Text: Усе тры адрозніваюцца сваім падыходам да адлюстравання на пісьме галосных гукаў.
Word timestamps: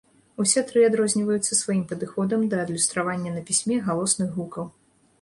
Усе 0.43 0.63
тры 0.71 0.79
адрозніваюцца 0.87 1.59
сваім 1.61 1.85
падыходам 1.93 2.49
да 2.55 2.65
адлюстравання 2.65 3.39
на 3.39 3.47
пісьме 3.51 3.83
галосных 3.91 4.29
гукаў. 4.41 4.65